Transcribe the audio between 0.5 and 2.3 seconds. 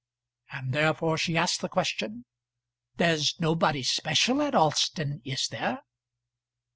And therefore she asked the question,